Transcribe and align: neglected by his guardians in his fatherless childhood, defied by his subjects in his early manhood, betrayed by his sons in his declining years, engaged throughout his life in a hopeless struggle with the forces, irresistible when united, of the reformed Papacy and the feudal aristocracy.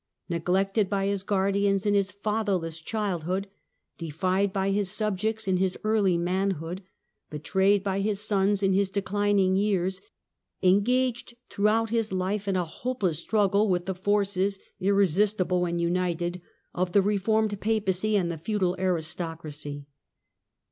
neglected 0.29 0.89
by 0.89 1.05
his 1.05 1.21
guardians 1.21 1.85
in 1.85 1.93
his 1.93 2.09
fatherless 2.11 2.79
childhood, 2.79 3.47
defied 3.99 4.51
by 4.51 4.71
his 4.71 4.89
subjects 4.89 5.47
in 5.47 5.57
his 5.57 5.77
early 5.83 6.17
manhood, 6.17 6.81
betrayed 7.29 7.83
by 7.83 7.99
his 7.99 8.19
sons 8.19 8.63
in 8.63 8.73
his 8.73 8.89
declining 8.89 9.55
years, 9.55 10.01
engaged 10.63 11.35
throughout 11.51 11.91
his 11.91 12.11
life 12.11 12.47
in 12.47 12.55
a 12.55 12.65
hopeless 12.65 13.19
struggle 13.19 13.69
with 13.69 13.85
the 13.85 13.93
forces, 13.93 14.57
irresistible 14.79 15.61
when 15.61 15.77
united, 15.77 16.41
of 16.73 16.93
the 16.93 17.01
reformed 17.03 17.61
Papacy 17.61 18.15
and 18.17 18.31
the 18.31 18.39
feudal 18.39 18.75
aristocracy. 18.79 19.85